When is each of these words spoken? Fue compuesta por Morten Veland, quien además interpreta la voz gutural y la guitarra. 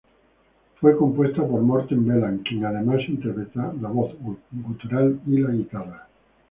Fue 0.79 0.97
compuesta 0.97 1.45
por 1.47 1.61
Morten 1.61 2.07
Veland, 2.07 2.41
quien 2.41 2.65
además 2.65 3.01
interpreta 3.07 3.71
la 3.79 3.89
voz 3.89 4.11
gutural 4.51 5.21
y 5.27 5.37
la 5.37 5.51
guitarra. 5.51 6.07